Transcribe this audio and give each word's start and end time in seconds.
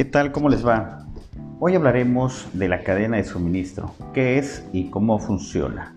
¿Qué 0.00 0.06
tal? 0.06 0.32
¿Cómo 0.32 0.48
les 0.48 0.66
va? 0.66 1.04
Hoy 1.58 1.74
hablaremos 1.74 2.48
de 2.54 2.68
la 2.68 2.84
cadena 2.84 3.18
de 3.18 3.24
suministro, 3.24 3.94
qué 4.14 4.38
es 4.38 4.64
y 4.72 4.84
cómo 4.88 5.18
funciona. 5.18 5.92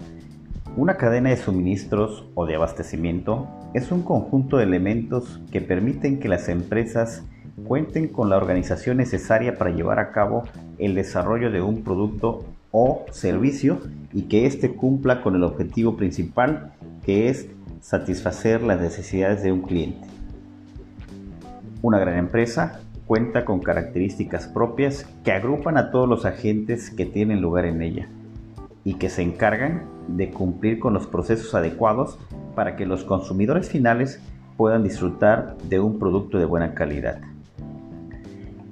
Una 0.76 0.98
cadena 0.98 1.30
de 1.30 1.38
suministros 1.38 2.26
o 2.36 2.46
de 2.46 2.56
abastecimiento 2.56 3.48
es 3.74 3.94
un 3.94 4.04
conjunto 4.04 4.58
de 4.58 4.66
elementos 4.66 5.40
que 5.54 5.62
permiten 5.62 6.20
que 6.20 6.28
las 6.28 6.50
empresas 6.50 7.24
cuenten 7.66 8.10
con 8.10 8.30
la 8.30 8.36
organización 8.36 8.98
necesaria 8.98 9.58
para 9.58 9.72
llevar 9.72 10.00
a 10.00 10.12
cabo 10.12 10.44
el 10.80 10.96
desarrollo 10.96 11.50
de 11.50 11.62
un 11.62 11.82
producto 11.86 12.44
o 12.72 13.06
servicio 13.10 13.80
y 14.12 14.24
que 14.24 14.46
éste 14.48 14.76
cumpla 14.76 15.22
con 15.22 15.38
el 15.38 15.46
objetivo 15.46 15.96
principal 15.96 16.74
que 17.06 17.30
es 17.30 17.48
satisfacer 17.80 18.64
las 18.64 18.82
necesidades 18.82 19.44
de 19.44 19.54
un 19.54 19.62
cliente. 19.62 20.06
Una 21.82 22.00
gran 22.00 22.18
empresa 22.18 22.82
cuenta 23.06 23.46
con 23.46 23.60
características 23.60 24.48
propias 24.48 25.06
que 25.24 25.32
agrupan 25.32 25.78
a 25.78 25.92
todos 25.92 26.08
los 26.08 26.26
agentes 26.26 26.90
que 26.90 27.06
tienen 27.06 27.42
lugar 27.42 27.66
en 27.66 27.82
ella 27.82 28.08
y 28.84 28.96
que 28.96 29.10
se 29.10 29.22
encargan 29.22 29.84
de 30.08 30.30
cumplir 30.30 30.80
con 30.80 30.94
los 30.94 31.08
procesos 31.08 31.54
adecuados 31.56 32.18
para 32.56 32.76
que 32.76 32.86
los 32.86 33.04
consumidores 33.04 33.70
finales 33.70 34.22
puedan 34.58 34.84
disfrutar 34.84 35.58
de 35.70 35.80
un 35.80 36.00
producto 36.00 36.38
de 36.38 36.46
buena 36.46 36.74
calidad. 36.74 37.20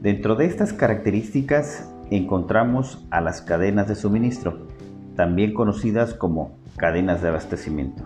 Dentro 0.01 0.35
de 0.35 0.45
estas 0.45 0.73
características 0.73 1.89
encontramos 2.09 3.05
a 3.09 3.21
las 3.21 3.41
cadenas 3.41 3.87
de 3.87 3.95
suministro, 3.95 4.67
también 5.15 5.53
conocidas 5.53 6.13
como 6.13 6.57
cadenas 6.77 7.21
de 7.21 7.29
abastecimiento, 7.29 8.03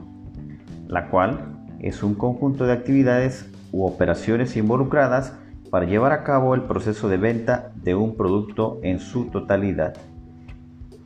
la 0.88 1.10
cual 1.10 1.55
es 1.80 2.04
un 2.04 2.16
conjunto 2.16 2.66
de 2.66 2.74
actividades 2.74 3.50
u 3.72 3.86
operaciones 3.86 4.58
involucradas 4.58 5.34
para 5.76 5.87
llevar 5.87 6.13
a 6.13 6.23
cabo 6.23 6.55
el 6.55 6.62
proceso 6.62 7.09
de 7.09 7.18
venta 7.18 7.73
de 7.76 7.95
un 7.95 8.15
producto 8.15 8.79
en 8.81 8.99
su 8.99 9.26
totalidad. 9.26 9.93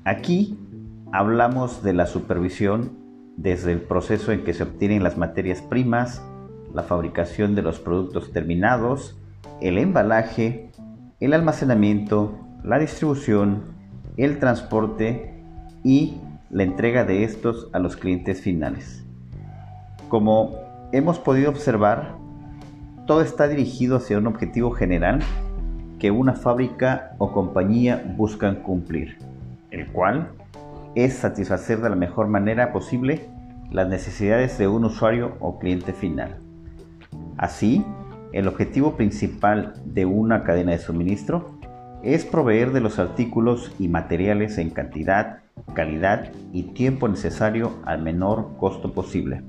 Aquí 0.06 0.60
hablamos 1.12 1.82
de 1.82 1.94
la 1.94 2.06
supervisión 2.06 2.92
desde 3.36 3.72
el 3.72 3.82
proceso 3.82 4.32
en 4.32 4.44
que 4.44 4.54
se 4.54 4.62
obtienen 4.62 5.02
las 5.02 5.18
materias 5.18 5.64
primas, 5.64 6.24
la 6.72 6.84
fabricación 6.84 7.56
de 7.56 7.64
los 7.64 7.80
productos 7.80 8.32
terminados, 8.32 9.18
el 9.60 9.80
embalaje, 9.80 10.70
el 11.20 11.34
almacenamiento, 11.34 12.38
la 12.64 12.78
distribución, 12.78 13.74
el 14.18 14.38
transporte 14.38 15.34
y 15.84 16.20
la 16.52 16.62
entrega 16.62 17.06
de 17.06 17.24
estos 17.24 17.70
a 17.74 17.80
los 17.80 17.98
clientes 17.98 18.40
finales. 18.42 19.04
Como 20.10 20.60
hemos 20.92 21.18
podido 21.18 21.50
observar, 21.50 22.20
todo 23.10 23.22
está 23.22 23.48
dirigido 23.48 23.98
hacia 23.98 24.20
un 24.20 24.28
objetivo 24.28 24.70
general 24.70 25.20
que 25.98 26.12
una 26.12 26.34
fábrica 26.34 27.16
o 27.18 27.34
compañía 27.34 28.04
buscan 28.16 28.58
cumplir, 28.58 29.18
el 29.72 29.88
cual 29.88 30.30
es 30.94 31.16
satisfacer 31.16 31.82
de 31.82 31.90
la 31.90 31.96
mejor 31.96 32.28
manera 32.28 32.72
posible 32.72 33.28
las 33.72 33.90
necesidades 33.90 34.60
de 34.60 34.68
un 34.68 34.86
usuario 34.86 35.38
o 35.40 35.58
cliente 35.58 35.92
final. 35.92 36.38
Así, 37.36 37.84
el 38.32 38.48
objetivo 38.48 38.96
principal 38.96 39.74
de 39.86 40.06
una 40.06 40.44
cadena 40.44 40.74
de 40.74 40.78
suministro 40.78 41.58
es 42.04 42.26
proveer 42.26 42.72
de 42.74 42.82
los 42.82 43.00
artículos 43.00 43.72
y 43.80 43.88
materiales 43.88 44.60
en 44.60 44.70
cantidad, 44.70 45.40
calidad 45.74 46.32
y 46.54 46.62
tiempo 46.74 47.08
necesario 47.08 47.72
al 47.86 48.04
menor 48.04 48.56
costo 48.60 48.94
posible. 48.94 49.42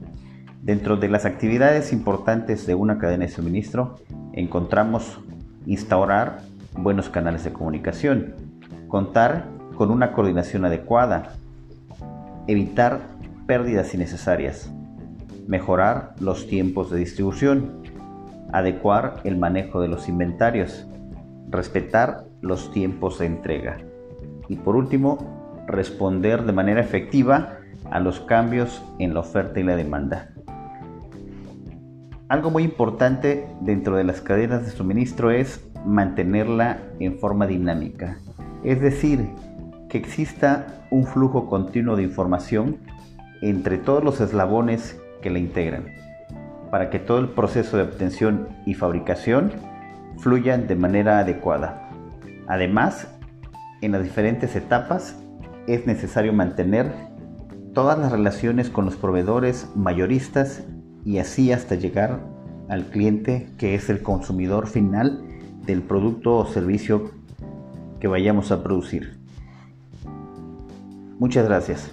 Dentro 0.63 0.99
de 0.99 1.09
las 1.09 1.25
actividades 1.25 1.91
importantes 1.93 2.67
de 2.67 2.75
una 2.75 2.99
cadena 2.99 3.25
de 3.25 3.33
suministro 3.33 3.97
encontramos 4.35 5.19
instaurar 5.65 6.43
buenos 6.77 7.09
canales 7.09 7.45
de 7.45 7.53
comunicación, 7.53 8.35
contar 8.89 9.47
con 9.77 9.91
una 9.91 10.13
coordinación 10.13 10.67
adecuada, 10.67 11.35
evitar 12.47 13.01
pérdidas 13.47 13.95
innecesarias, 13.95 14.71
mejorar 15.49 16.15
los 16.21 16.47
tiempos 16.47 16.91
de 16.91 16.99
distribución, 16.99 17.83
adecuar 18.53 19.23
el 19.25 19.39
manejo 19.39 19.81
de 19.81 19.89
los 19.89 20.11
inventarios, 20.11 20.87
respetar 21.49 22.25
los 22.43 22.71
tiempos 22.71 23.19
de 23.19 23.27
entrega 23.27 23.79
y 24.51 24.57
por 24.57 24.77
último, 24.77 25.65
responder 25.67 26.45
de 26.45 26.53
manera 26.53 26.81
efectiva 26.81 27.61
a 27.91 28.01
los 28.01 28.21
cambios 28.21 28.85
en 28.99 29.15
la 29.15 29.21
oferta 29.21 29.59
y 29.61 29.63
la 29.63 29.77
demanda. 29.77 30.35
Algo 32.31 32.53
muy 32.53 32.63
importante 32.63 33.49
dentro 33.61 33.97
de 33.97 34.05
las 34.05 34.21
cadenas 34.21 34.65
de 34.65 34.71
suministro 34.71 35.33
es 35.33 35.69
mantenerla 35.85 36.79
en 37.01 37.19
forma 37.19 37.49
dinámica, 37.49 38.19
es 38.63 38.81
decir, 38.81 39.27
que 39.89 39.99
exista 39.99 40.87
un 40.93 41.07
flujo 41.07 41.49
continuo 41.49 41.97
de 41.97 42.05
información 42.05 42.77
entre 43.43 43.79
todos 43.79 44.05
los 44.05 44.21
eslabones 44.21 44.97
que 45.21 45.31
la 45.31 45.41
integran, 45.41 45.87
para 46.71 46.89
que 46.89 47.01
todo 47.01 47.19
el 47.19 47.31
proceso 47.31 47.77
de 47.77 47.83
obtención 47.83 48.47
y 48.65 48.75
fabricación 48.75 49.51
fluyan 50.19 50.69
de 50.69 50.77
manera 50.77 51.19
adecuada. 51.19 51.91
Además, 52.47 53.09
en 53.81 53.91
las 53.91 54.05
diferentes 54.05 54.55
etapas 54.55 55.21
es 55.67 55.85
necesario 55.85 56.33
mantener 56.33 56.93
todas 57.75 57.99
las 57.99 58.13
relaciones 58.13 58.71
con 58.71 58.85
los 58.85 58.95
proveedores 58.95 59.69
mayoristas 59.75 60.63
y 61.05 61.19
así 61.19 61.53
hasta 61.53 61.75
llegar 61.75 62.21
al 62.69 62.87
cliente 62.87 63.49
que 63.59 63.75
es 63.75 63.91
el 63.91 64.03
consumidor 64.03 64.67
final 64.67 65.25
del 65.67 65.83
producto 65.83 66.37
o 66.37 66.47
servicio 66.47 67.11
que 68.01 68.09
vayamos 68.09 68.53
a 68.53 68.63
producir. 68.63 69.19
Muchas 71.19 71.47
gracias. 71.47 71.91